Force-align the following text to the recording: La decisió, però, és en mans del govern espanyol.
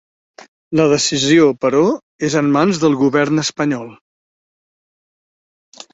La 0.79 0.85
decisió, 0.93 1.45
però, 1.65 1.83
és 2.29 2.39
en 2.41 2.49
mans 2.57 2.81
del 2.85 2.97
govern 3.05 3.45
espanyol. 3.45 3.87